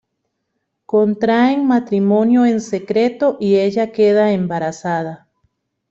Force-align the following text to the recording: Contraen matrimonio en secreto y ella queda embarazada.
Contraen 0.87 1.67
matrimonio 1.67 2.47
en 2.47 2.59
secreto 2.59 3.37
y 3.39 3.57
ella 3.57 3.91
queda 3.91 4.31
embarazada. 4.31 5.29